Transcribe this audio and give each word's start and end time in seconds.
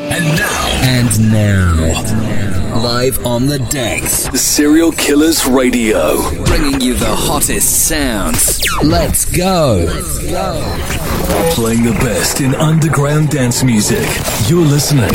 And 0.00 0.24
now. 0.38 0.80
And 0.84 1.32
now. 1.32 2.80
Live 2.82 3.26
on 3.26 3.46
the 3.46 3.58
decks. 3.58 4.28
Serial 4.40 4.92
Killers 4.92 5.44
Radio. 5.46 6.30
Bringing 6.44 6.80
you 6.80 6.94
the 6.94 7.14
hottest 7.14 7.88
sounds. 7.88 8.60
Let's 8.82 9.24
go. 9.24 9.84
Let's 9.86 10.18
go. 10.30 11.52
Playing 11.54 11.82
the 11.82 11.98
best 12.00 12.40
in 12.40 12.54
underground 12.54 13.30
dance 13.30 13.64
music. 13.64 14.08
You're 14.48 14.64
listening 14.64 15.10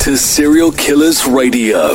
to 0.00 0.16
Serial 0.16 0.72
Killers 0.72 1.26
Radio. 1.26 1.92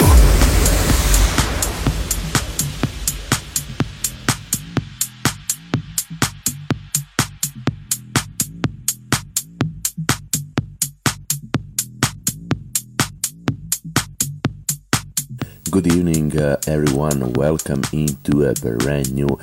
Good 15.71 15.87
evening, 15.87 16.37
uh, 16.37 16.57
everyone. 16.67 17.31
Welcome 17.31 17.81
into 17.93 18.43
a 18.43 18.53
brand 18.53 19.13
new 19.13 19.39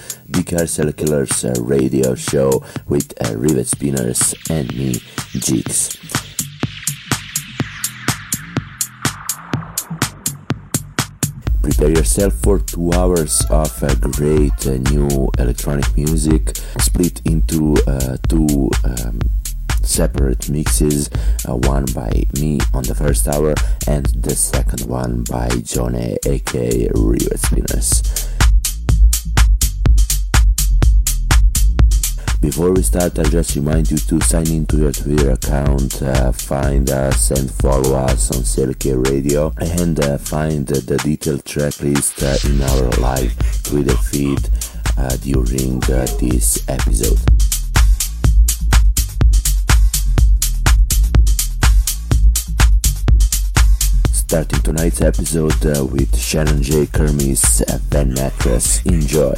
Serial 0.66 0.92
Killers 0.92 1.42
uh, 1.42 1.55
radio 1.59 2.14
show 2.14 2.62
with 2.86 3.14
uh, 3.24 3.34
Rivet 3.34 3.66
Spinners 3.66 4.34
and 4.50 4.69
me, 4.77 5.00
Jigs. 5.30 5.96
Prepare 11.62 11.96
yourself 11.96 12.34
for 12.34 12.58
two 12.58 12.92
hours 12.92 13.42
of 13.48 13.83
uh, 13.83 13.95
great 13.95 14.66
new 14.92 15.30
electronic 15.38 15.97
music 15.97 16.58
split 16.78 17.22
into 17.24 17.74
uh, 17.86 18.19
two 18.28 18.70
um, 18.84 19.19
separate 19.88 20.51
mixes, 20.51 21.09
uh, 21.48 21.56
one 21.56 21.87
by 21.95 22.10
me 22.34 22.59
on 22.74 22.83
the 22.84 22.95
first 22.95 23.27
hour 23.27 23.55
and 23.87 24.06
the 24.23 24.34
second 24.34 24.83
one 24.87 25.24
by 25.24 25.48
Johnny 25.64 26.19
aka 26.27 26.89
Rivet 26.94 27.39
Spinners. 27.41 28.28
Before 32.41 32.72
we 32.72 32.83
start, 32.83 33.19
I'll 33.19 33.25
just 33.25 33.56
remind 33.56 33.91
you 33.91 33.98
to 33.98 34.20
sign 34.20 34.48
into 34.48 34.77
your 34.77 34.92
Twitter 34.92 35.33
account, 35.33 36.00
uh, 36.00 36.31
find 36.31 36.89
us 36.89 37.33
and 37.33 37.50
follow 37.50 37.97
us 37.97 38.31
on 38.31 38.44
Serial 38.44 39.03
Radio, 39.03 39.53
and 39.59 39.98
uh, 39.98 40.19
find 40.19 40.66
the 40.66 40.98
detailed 40.98 41.44
track 41.44 41.81
list 41.81 42.22
uh, 42.22 42.36
in 42.44 42.62
our 42.62 42.91
live 43.00 43.34
Twitter 43.64 43.97
feed 43.97 44.48
uh, 44.97 45.16
during 45.16 45.83
uh, 45.84 46.06
this 46.20 46.62
episode. 46.69 47.47
Starting 54.29 54.61
tonight's 54.61 55.01
episode 55.01 55.65
uh, 55.65 55.83
with 55.83 56.15
Shannon 56.15 56.62
J. 56.62 56.84
Kermis, 56.84 57.62
uh, 57.62 57.79
Ben 57.89 58.12
Mattress. 58.12 58.84
Enjoy. 58.84 59.33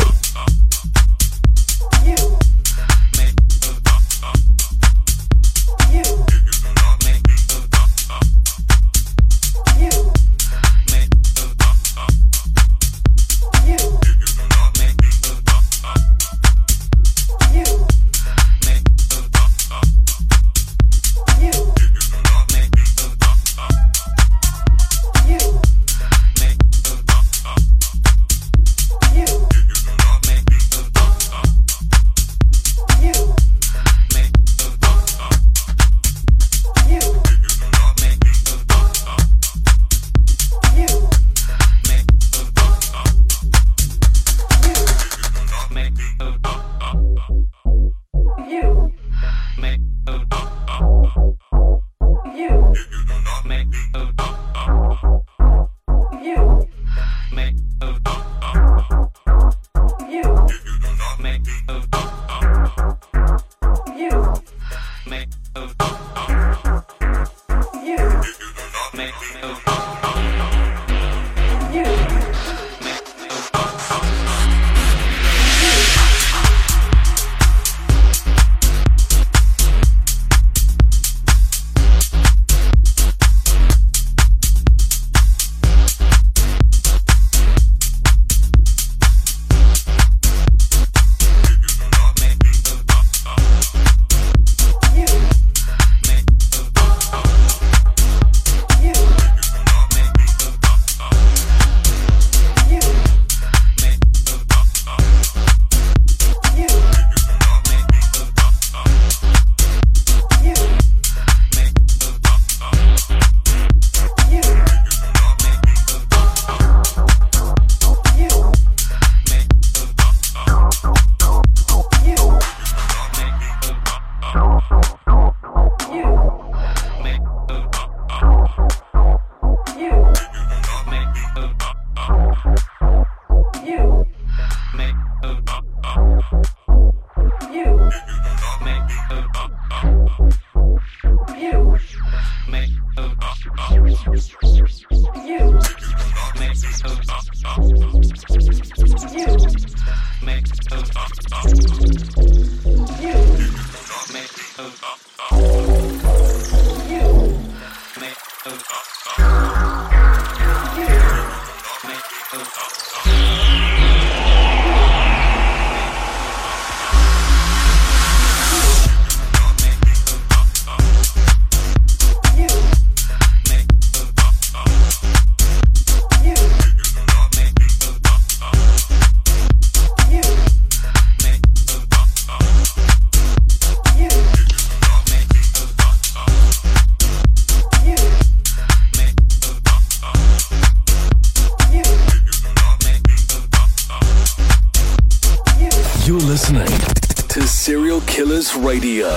Radio. 198.70 199.09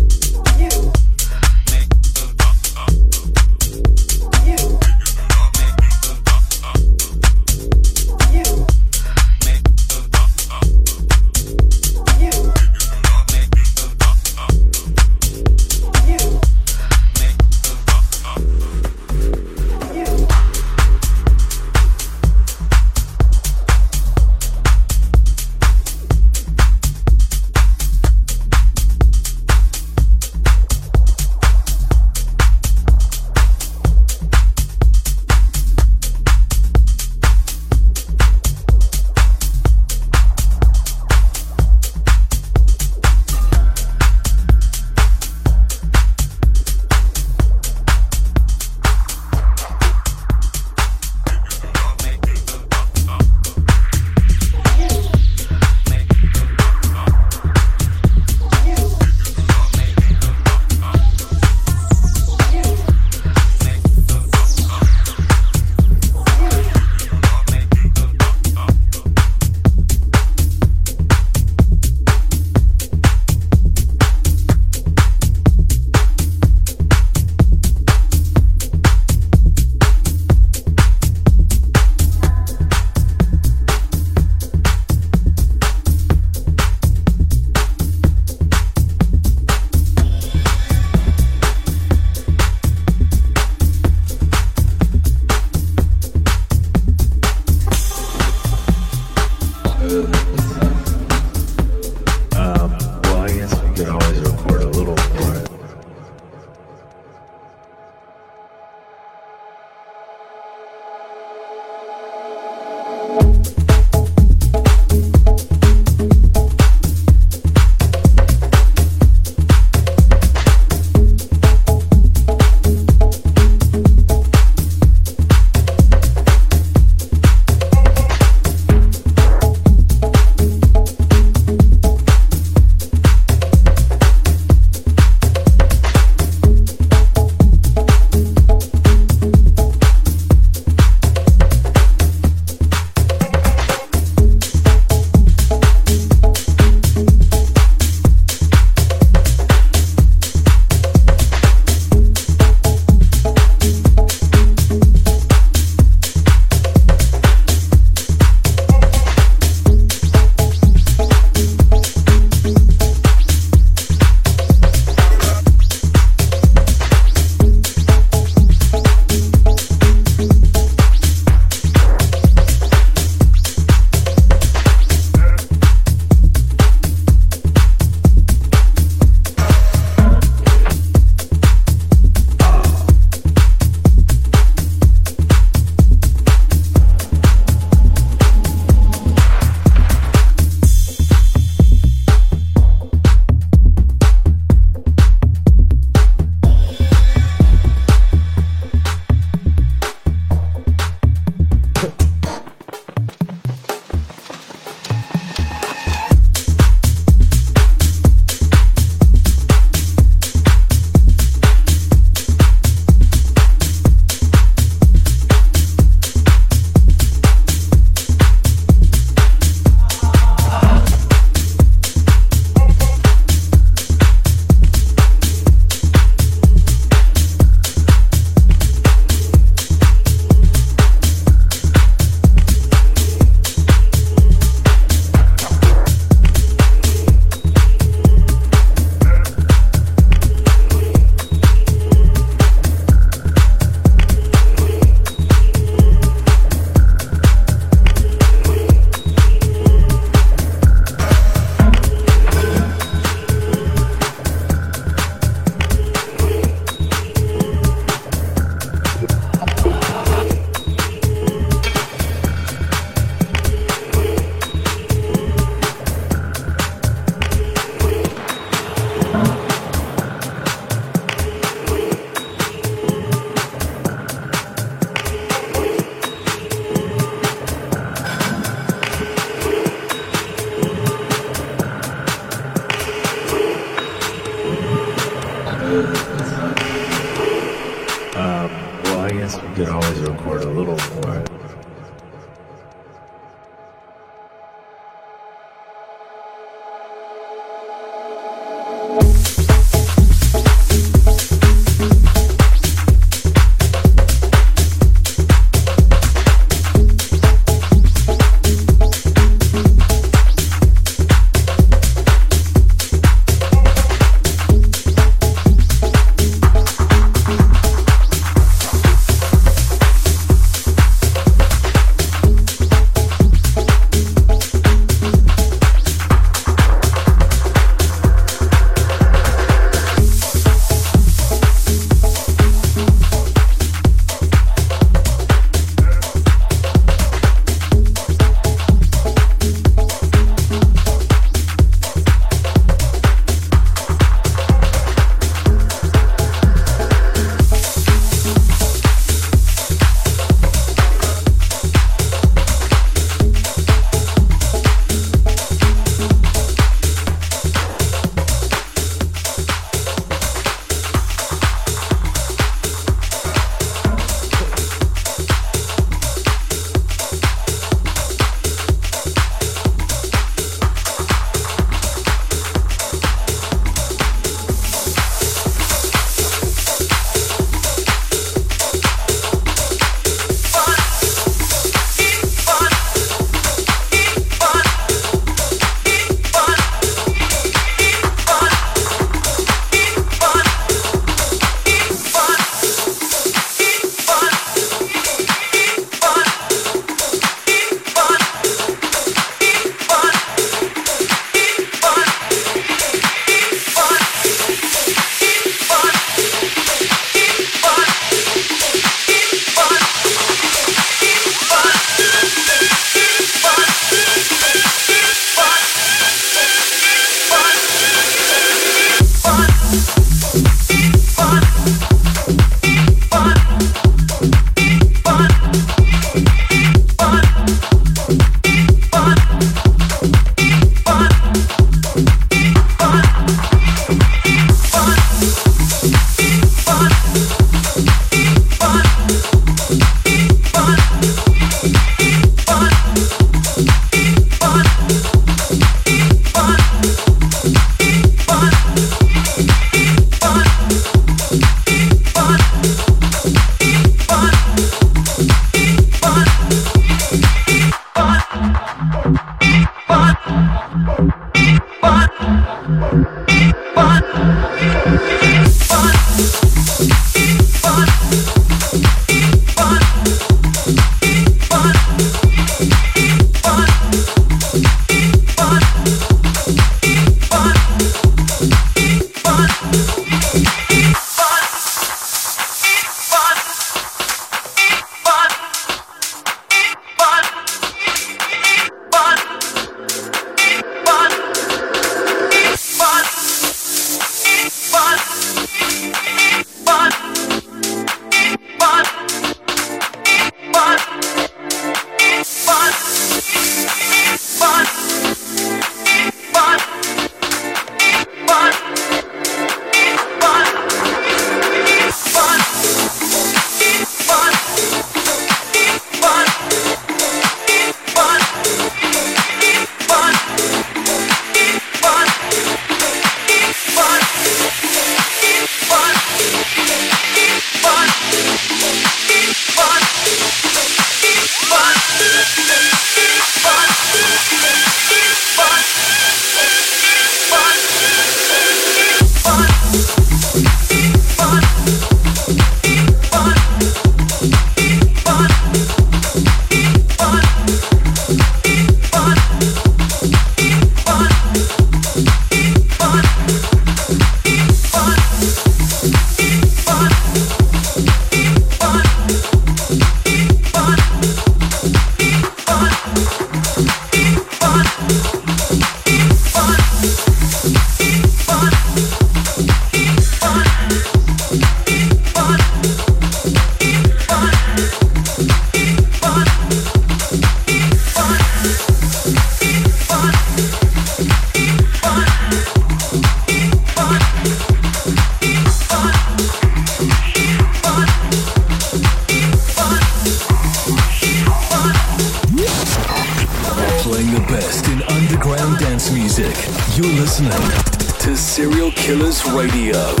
Radio. 599.33 600.00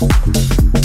Música 0.00 0.79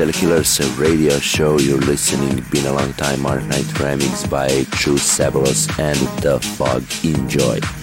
Serial 0.00 0.14
Killers 0.14 0.78
radio 0.78 1.18
show. 1.18 1.58
You're 1.58 1.76
listening. 1.76 2.42
Been 2.50 2.64
a 2.64 2.72
long 2.72 2.94
time. 2.94 3.26
Art 3.26 3.44
Night 3.44 3.66
remix 3.76 4.28
by 4.30 4.64
True 4.74 4.96
Severus 4.96 5.68
and 5.78 5.98
The 6.22 6.40
Fog. 6.40 6.84
Enjoy. 7.04 7.79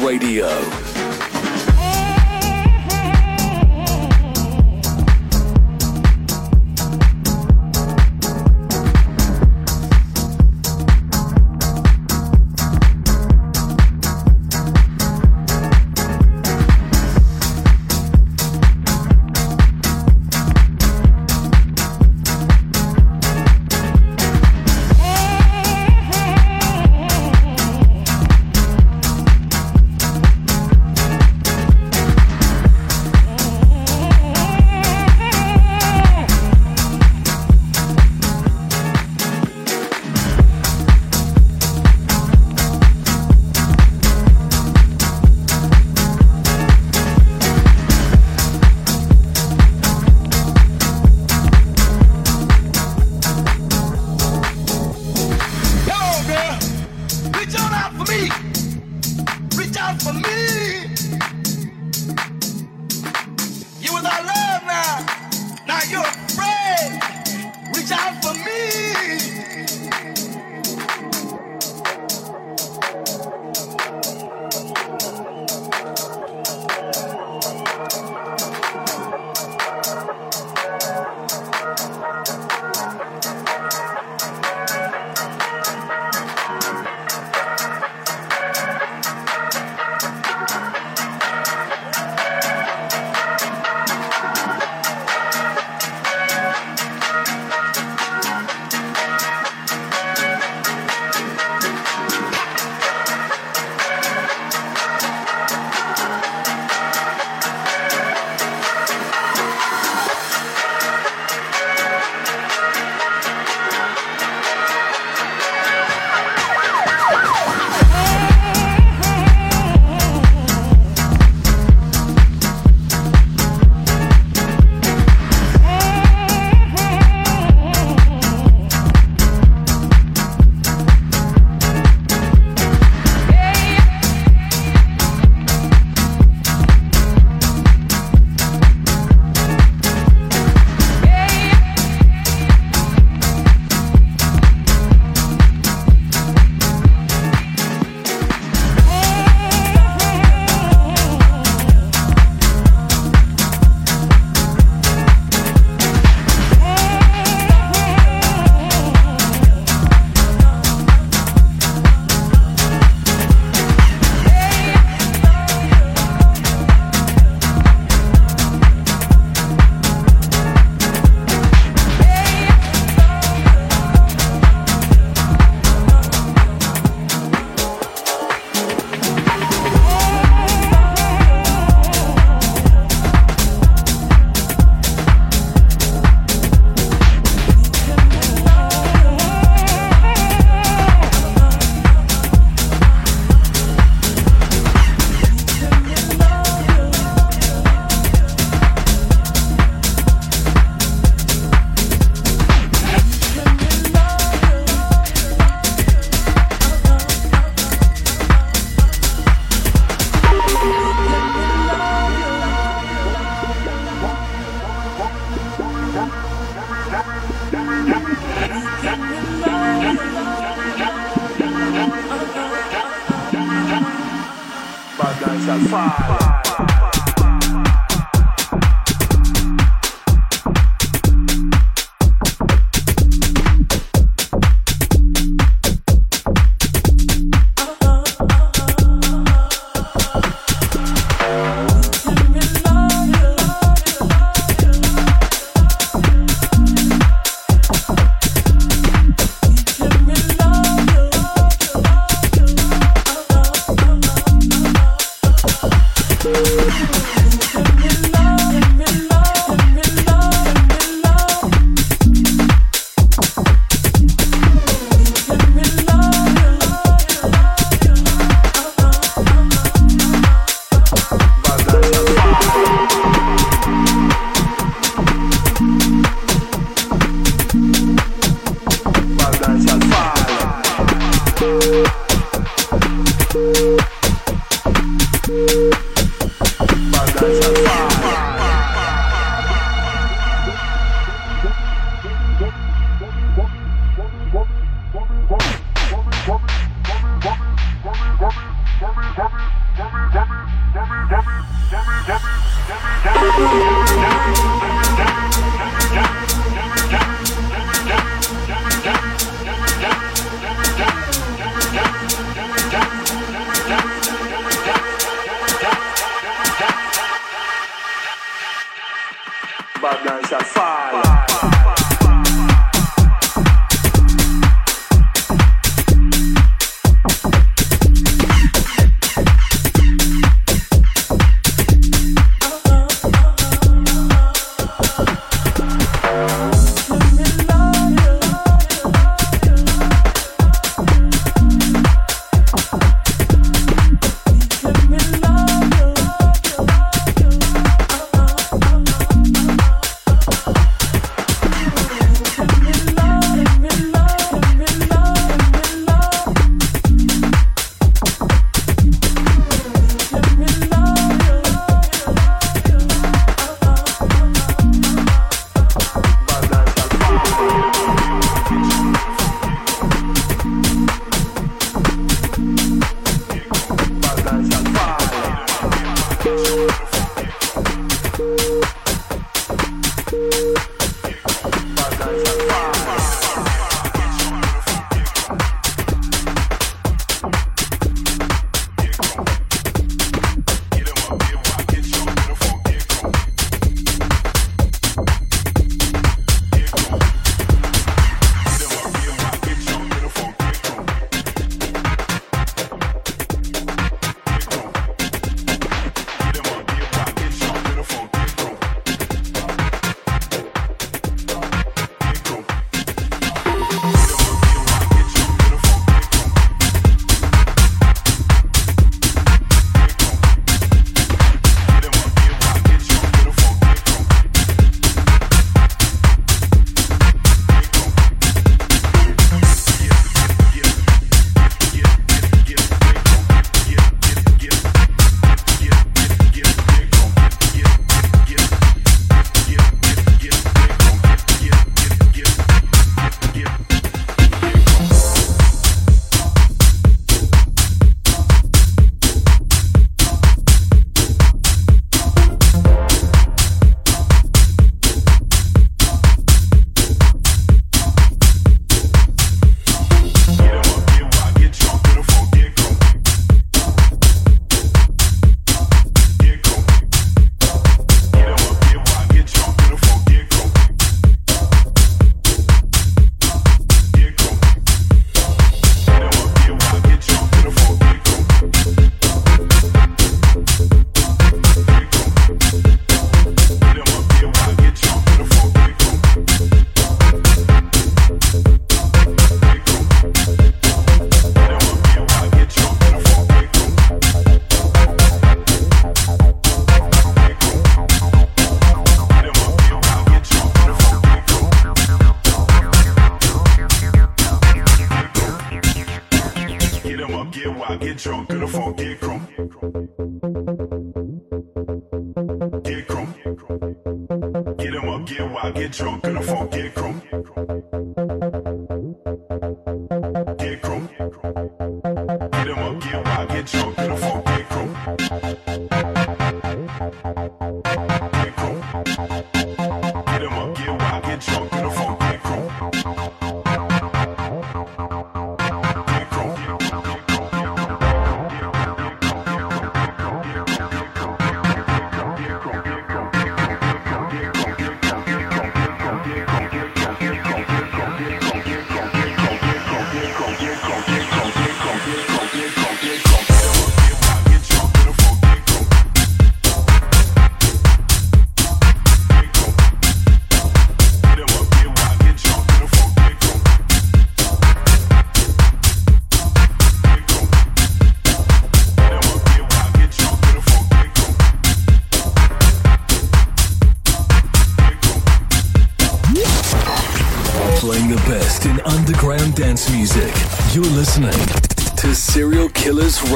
Radio. 0.00 0.67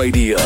Radio. 0.02 0.41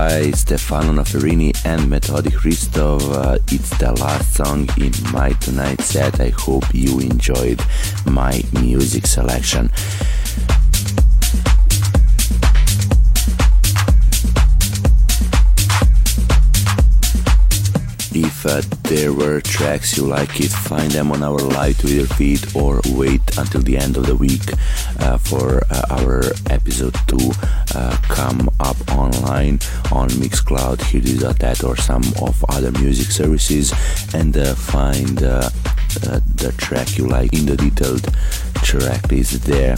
By 0.00 0.30
Stefano 0.30 0.92
Noferini 0.92 1.52
and 1.66 1.82
Metodi 1.92 2.30
Hristov. 2.30 3.02
Uh, 3.12 3.38
it's 3.48 3.68
the 3.76 3.92
last 3.92 4.32
song 4.32 4.66
in 4.78 4.92
my 5.12 5.32
tonight 5.44 5.82
set. 5.82 6.20
I 6.20 6.30
hope 6.30 6.64
you 6.72 7.00
enjoyed 7.00 7.60
my 8.06 8.42
music 8.62 9.06
selection. 9.06 9.70
If 18.12 18.44
uh, 18.46 18.62
there 18.84 19.12
were 19.12 19.40
tracks 19.40 19.96
you 19.96 20.04
like 20.04 20.40
it, 20.40 20.50
find 20.50 20.90
them 20.90 21.12
on 21.12 21.22
our 21.22 21.38
live 21.38 21.78
Twitter 21.78 22.12
feed 22.14 22.40
or 22.56 22.80
wait 22.88 23.20
until 23.38 23.60
the 23.60 23.76
end 23.76 23.96
of 23.96 24.06
the 24.06 24.16
week 24.16 24.42
uh, 24.98 25.18
for 25.18 25.62
uh, 25.70 25.82
our 25.90 26.24
episode 26.48 26.96
to 27.08 27.32
uh, 27.74 27.96
come 28.08 28.49
up 28.70 28.96
online 28.96 29.58
on 29.90 30.08
Mixcloud, 30.22 30.80
Hiddy.net 30.80 31.64
or 31.64 31.76
some 31.76 32.04
of 32.22 32.44
other 32.48 32.70
music 32.72 33.10
services 33.10 33.72
and 34.14 34.36
uh, 34.36 34.54
find 34.54 35.22
uh, 35.24 35.50
uh, 36.06 36.20
the 36.36 36.54
track 36.56 36.96
you 36.96 37.06
like 37.08 37.32
in 37.32 37.46
the 37.46 37.56
detailed 37.56 38.06
track 38.62 39.10
list 39.10 39.42
there. 39.44 39.74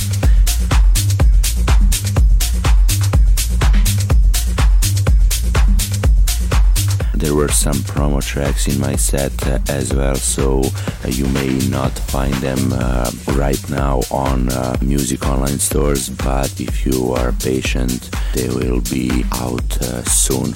There 7.14 7.34
were 7.34 7.49
some 7.49 7.76
promo 7.95 8.20
tracks 8.20 8.66
in 8.66 8.80
my 8.80 8.97
set 8.97 9.32
uh, 9.47 9.61
as 9.68 9.95
well, 9.95 10.16
so 10.16 10.62
uh, 11.05 11.09
you 11.09 11.24
may 11.28 11.57
not 11.68 11.93
find 11.93 12.34
them 12.34 12.72
uh, 12.72 13.11
right 13.34 13.70
now 13.70 14.01
on 14.11 14.49
uh, 14.49 14.76
music 14.82 15.24
online 15.26 15.61
stores, 15.61 16.09
but 16.11 16.61
if 16.61 16.84
you 16.84 17.12
are 17.12 17.30
patient, 17.32 18.11
they 18.33 18.49
will 18.49 18.80
be 18.83 19.24
out 19.33 19.80
uh, 19.83 20.03
soon. 20.05 20.55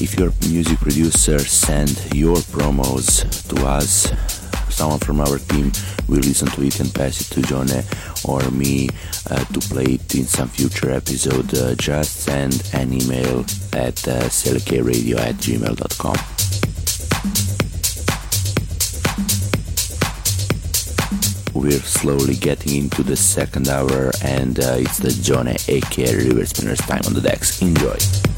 If 0.00 0.18
you're 0.18 0.30
a 0.30 0.48
music 0.48 0.78
producer, 0.80 1.38
send 1.38 1.90
your 2.14 2.36
promos 2.36 3.22
to 3.48 3.66
us. 3.66 4.12
Someone 4.72 5.00
from 5.00 5.20
our 5.20 5.38
team 5.38 5.72
will 6.08 6.20
listen 6.20 6.48
to 6.48 6.62
it 6.62 6.78
and 6.80 6.94
pass 6.94 7.20
it 7.20 7.34
to 7.34 7.42
Jone 7.42 7.82
or 8.24 8.48
me 8.50 8.88
uh, 9.30 9.44
to 9.44 9.60
play 9.60 9.94
it 9.94 10.14
in 10.14 10.24
some 10.24 10.48
future 10.48 10.90
episode. 10.90 11.52
Uh, 11.54 11.74
just 11.74 12.20
send 12.20 12.62
an 12.72 12.92
email 12.92 13.40
at 13.72 14.06
uh, 14.06 14.24
at 14.24 15.34
gmail.com. 15.36 16.37
We're 21.54 21.80
slowly 21.80 22.36
getting 22.36 22.84
into 22.84 23.02
the 23.02 23.16
second 23.16 23.68
hour, 23.68 24.12
and 24.22 24.58
uh, 24.60 24.76
it's 24.78 24.98
the 24.98 25.10
Jone 25.10 25.48
aka 25.48 26.14
River 26.14 26.46
Spinners 26.46 26.78
time 26.78 27.02
on 27.06 27.14
the 27.14 27.20
decks. 27.20 27.60
Enjoy. 27.62 28.37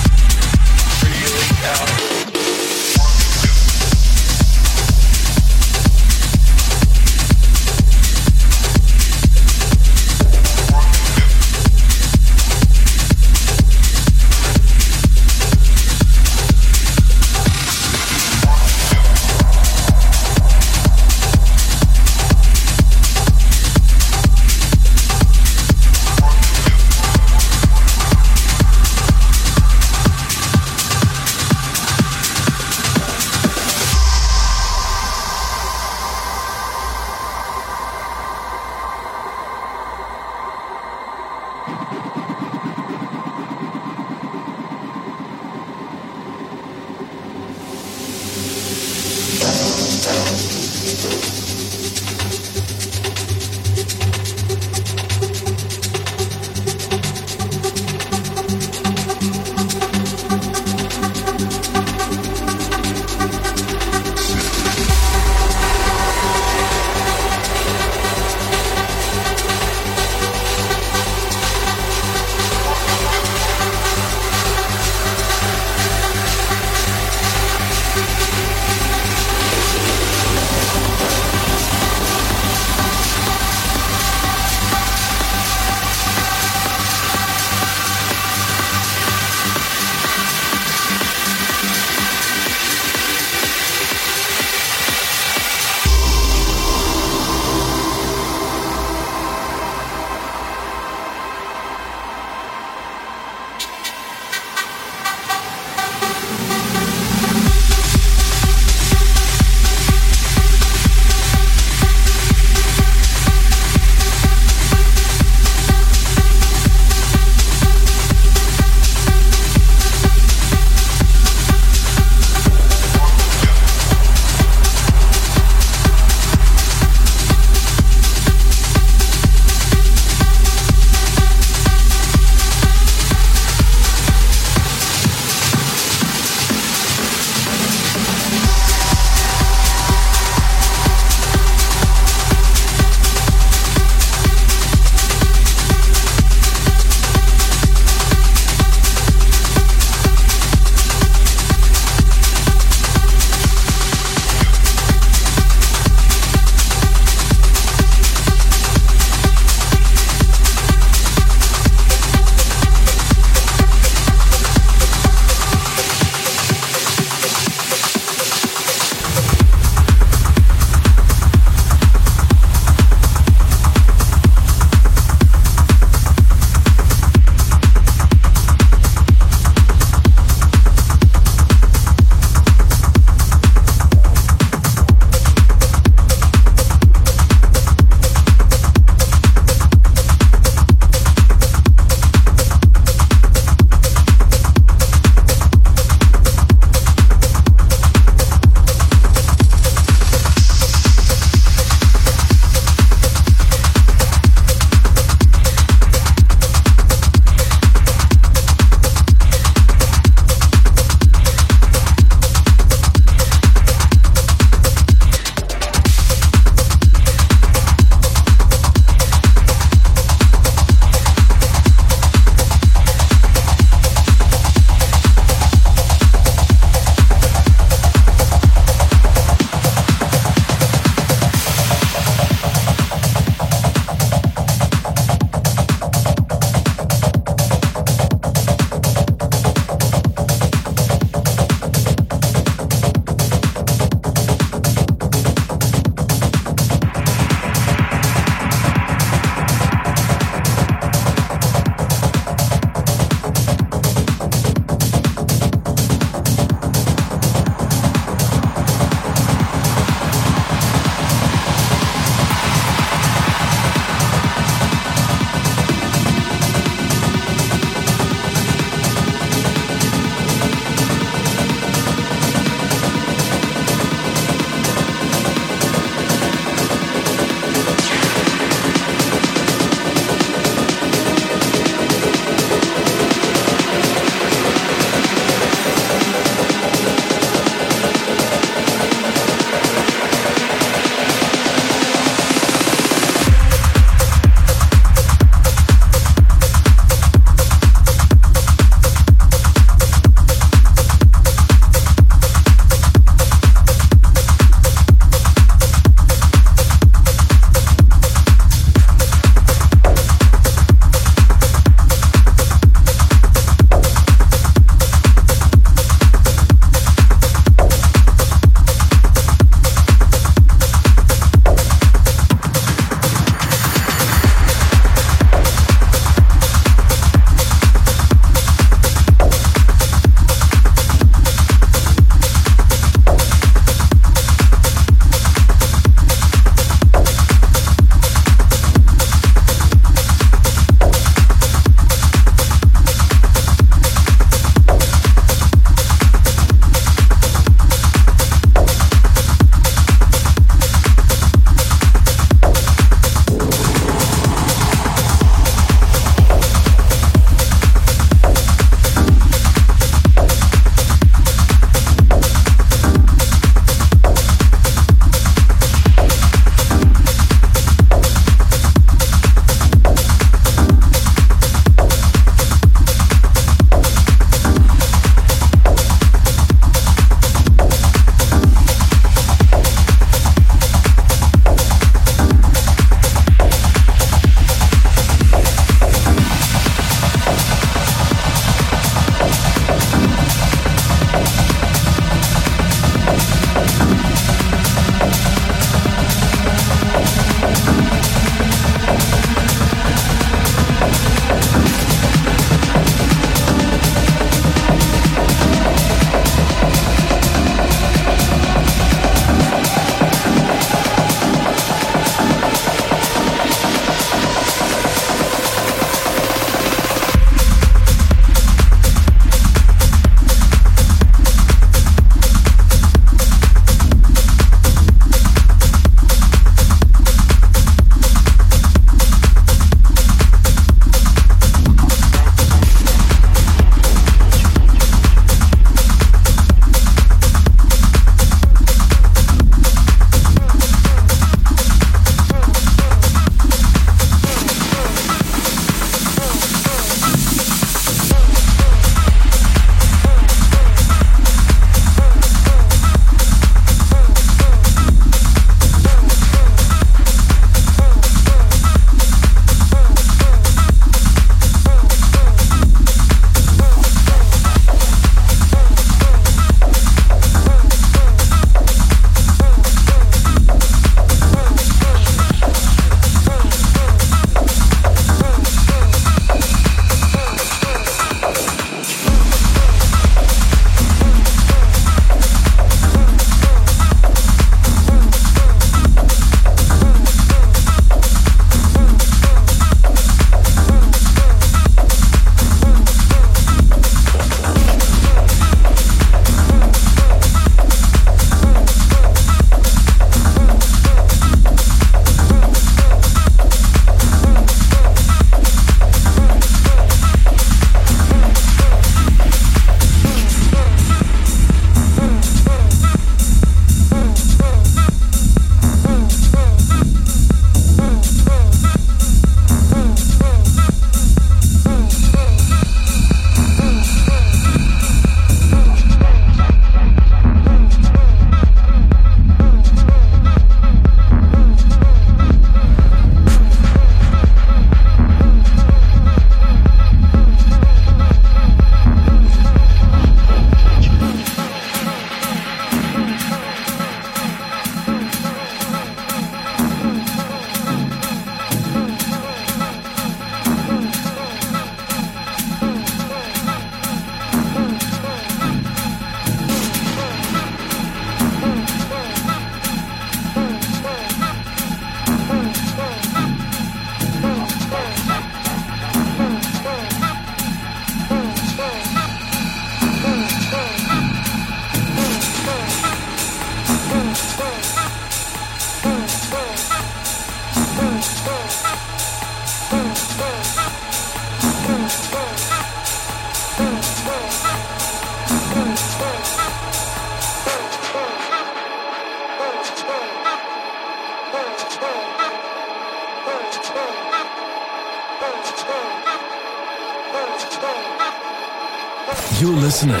You're 599.40 599.50
listening 599.52 600.00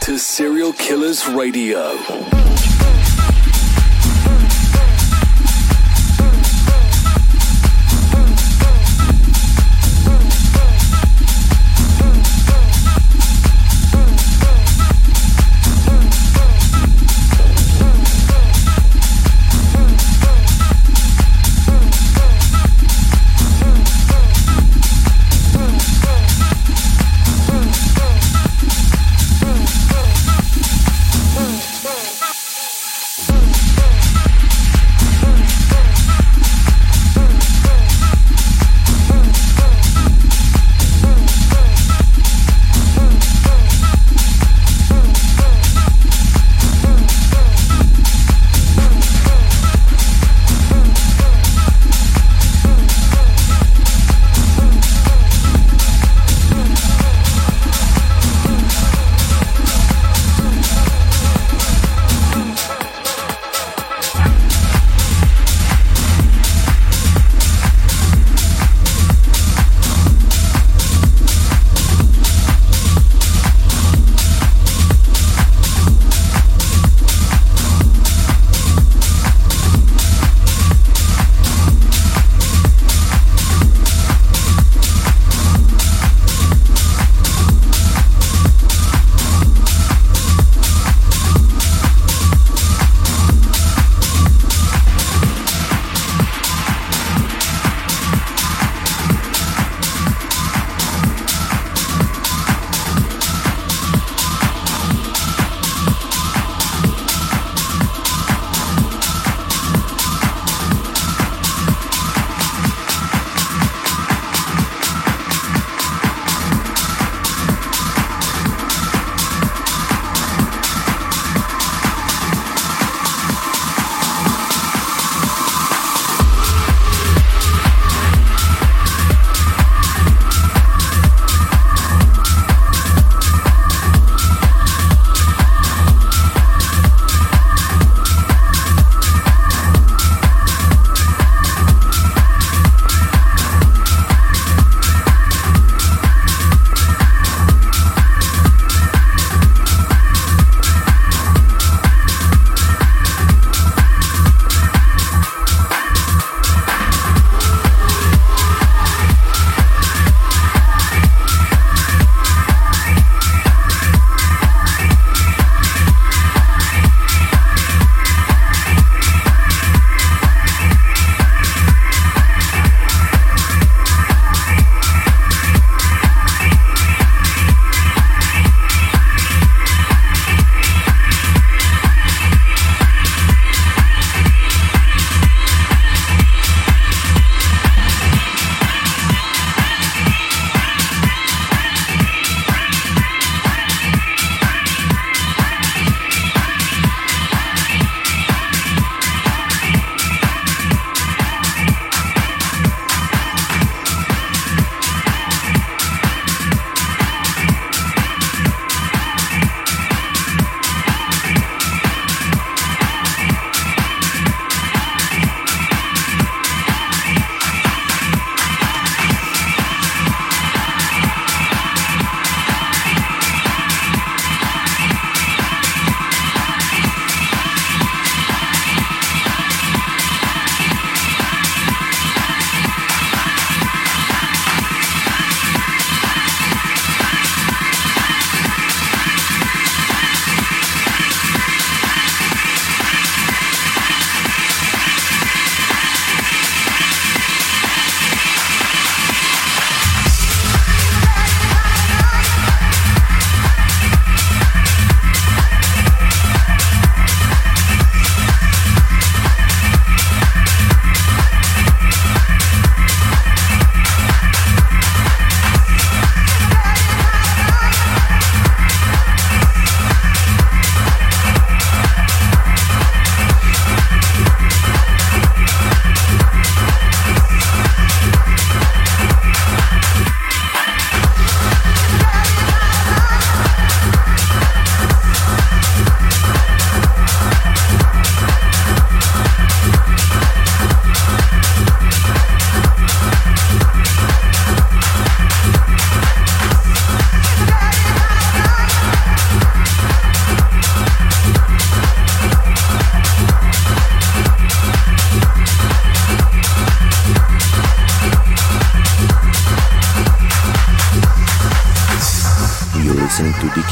to 0.00 0.18
Serial 0.18 0.72
Killers 0.72 1.28
Radio. 1.28 2.41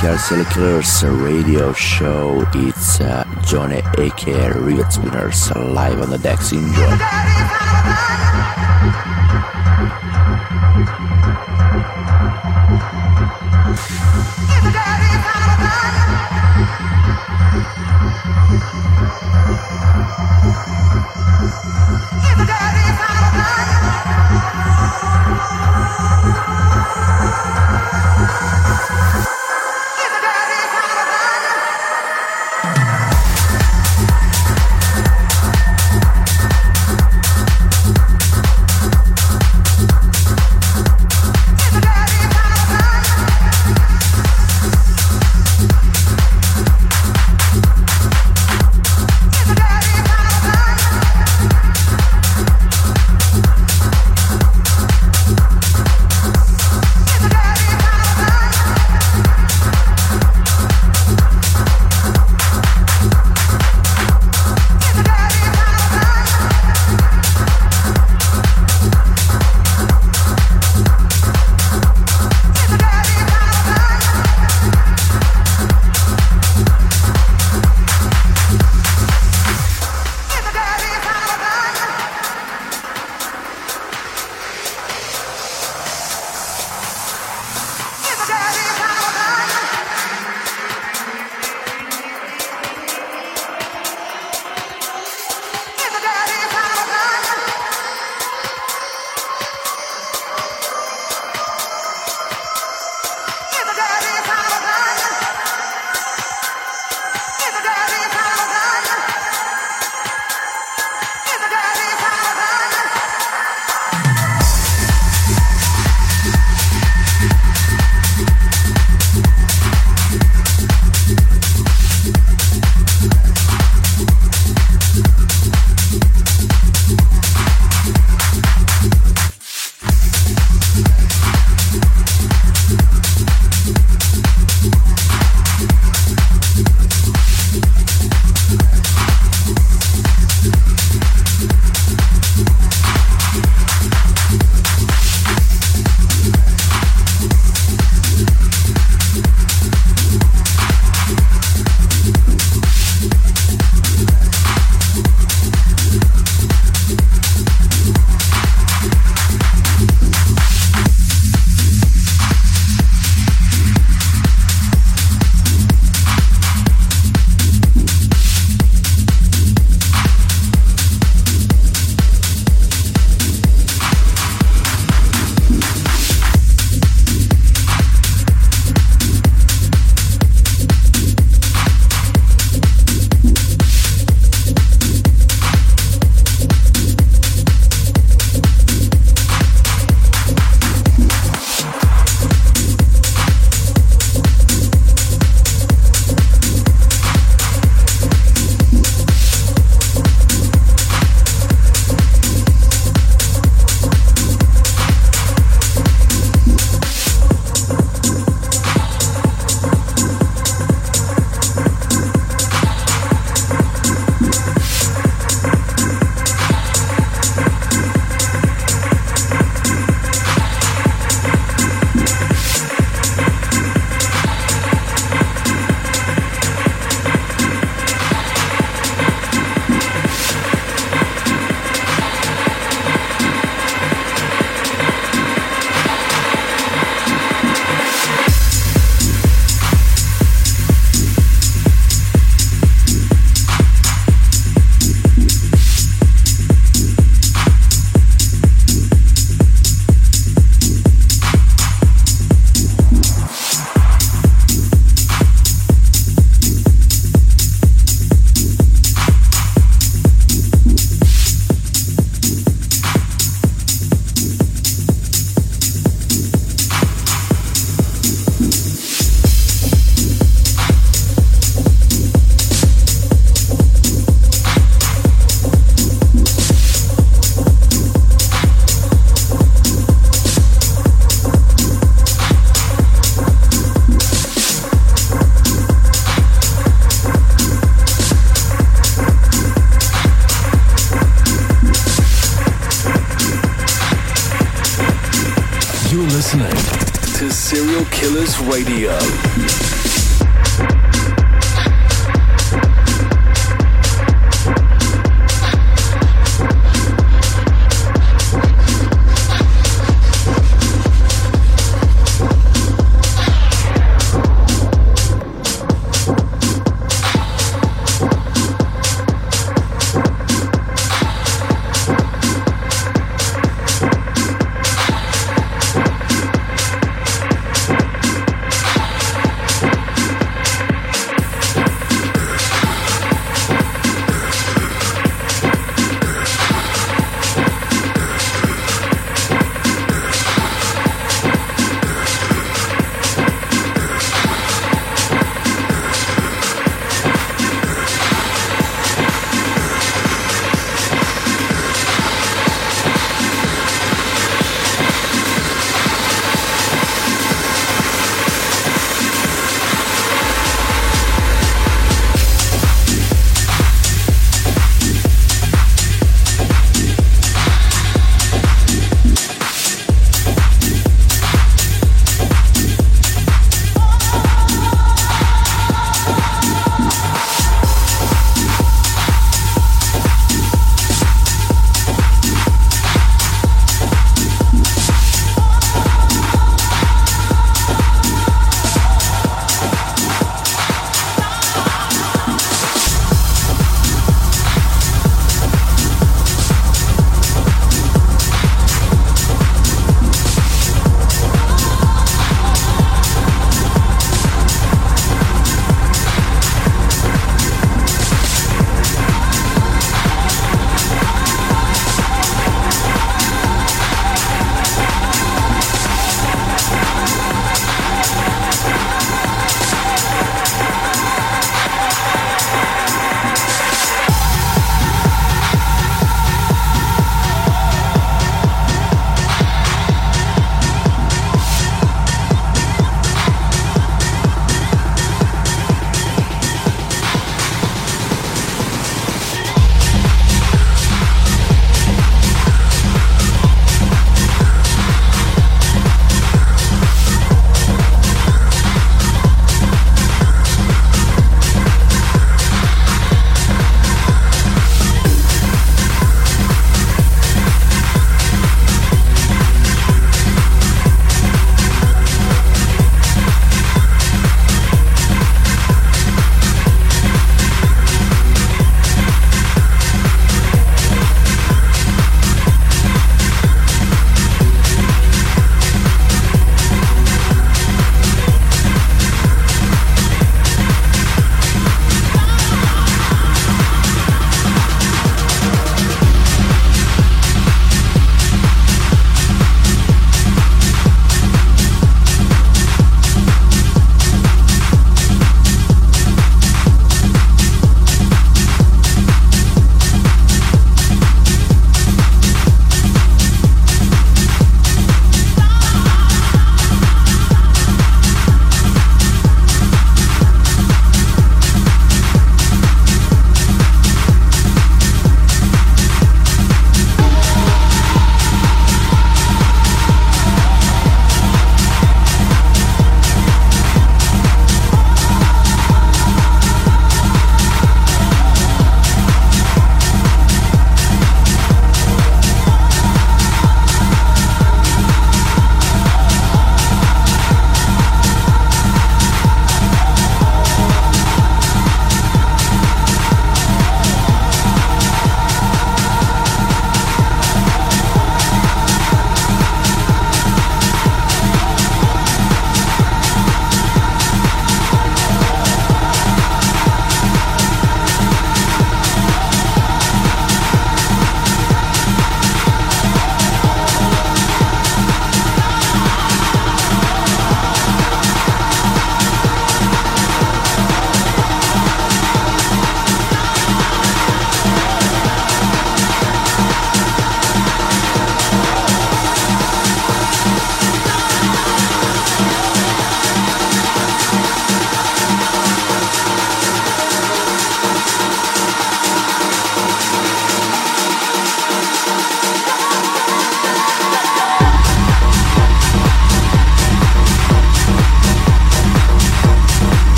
To 0.00 0.18
Selectors 0.18 1.04
radio 1.04 1.74
show. 1.74 2.42
It's 2.54 3.00
uh, 3.00 3.24
Johnny 3.44 3.82
aka 3.98 4.50
Rivet 4.52 4.90
Spinners 4.90 5.50
live 5.54 6.00
on 6.00 6.08
the 6.08 6.16
decks. 6.16 6.52
Enjoy. 6.52 7.59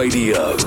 Radio. 0.00 0.59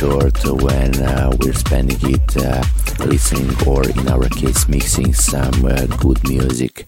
Short 0.00 0.62
when 0.62 0.96
uh, 1.02 1.30
we're 1.40 1.52
spending 1.52 1.98
it 2.10 2.36
uh, 2.38 2.62
listening 3.04 3.50
or 3.68 3.86
in 3.86 4.08
our 4.08 4.26
case 4.30 4.66
mixing 4.66 5.12
some 5.12 5.66
uh, 5.66 5.84
good 5.98 6.18
music. 6.26 6.86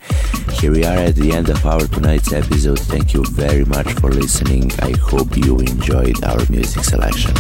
Here 0.53 0.73
we 0.73 0.83
are 0.87 0.97
at 0.97 1.17
the 1.17 1.31
end 1.31 1.51
of 1.51 1.67
our 1.67 1.87
tonight's 1.89 2.33
episode. 2.33 2.79
Thank 2.79 3.13
you 3.13 3.23
very 3.25 3.67
much 3.67 3.93
for 4.01 4.11
listening. 4.11 4.73
I 4.81 4.93
hope 4.93 5.37
you 5.37 5.59
enjoyed 5.59 6.25
our 6.25 6.41
music 6.49 6.85
selection. 6.85 7.35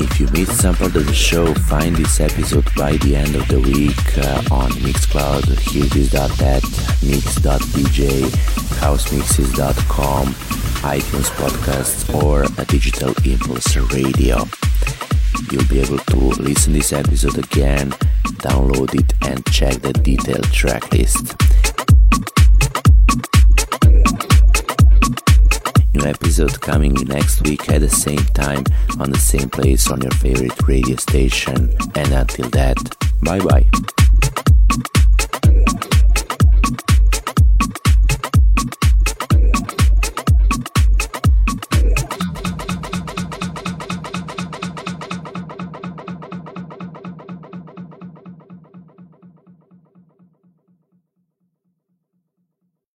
If 0.00 0.18
you 0.18 0.26
missed 0.28 0.58
some 0.58 0.76
part 0.76 0.96
of 0.96 1.04
the 1.04 1.12
show, 1.12 1.52
find 1.52 1.94
this 1.96 2.18
episode 2.18 2.64
by 2.74 2.92
the 2.96 3.14
end 3.14 3.34
of 3.34 3.46
the 3.48 3.60
week 3.60 4.16
uh, 4.16 4.54
on 4.54 4.70
Mixcloud, 4.80 5.42
hearthis.net, 5.42 6.62
mix.dj, 7.02 8.30
housemixes.com, 8.80 10.49
iTunes 10.82 11.28
podcasts, 11.36 12.12
or 12.22 12.44
a 12.60 12.64
digital 12.66 13.14
impulse 13.24 13.76
radio. 13.92 14.44
You'll 15.50 15.66
be 15.68 15.80
able 15.80 15.98
to 15.98 16.16
listen 16.16 16.72
this 16.72 16.92
episode 16.92 17.38
again, 17.38 17.90
download 18.40 18.94
it, 18.94 19.12
and 19.22 19.44
check 19.52 19.74
the 19.82 19.92
detailed 19.92 20.50
track 20.52 20.90
list. 20.92 21.34
New 25.94 26.06
episode 26.06 26.60
coming 26.60 26.94
next 27.08 27.42
week 27.42 27.68
at 27.68 27.80
the 27.80 27.88
same 27.88 28.24
time 28.32 28.64
on 28.98 29.10
the 29.10 29.18
same 29.18 29.50
place 29.50 29.90
on 29.90 30.00
your 30.00 30.12
favorite 30.12 30.66
radio 30.66 30.96
station. 30.96 31.72
And 31.94 32.12
until 32.12 32.48
that, 32.50 32.76
bye 33.22 33.40
bye. 33.40 33.89